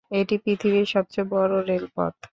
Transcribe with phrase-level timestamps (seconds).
[0.11, 2.13] এটি পৃথিবীর সবচেয়ে বড়ো রেলপথ।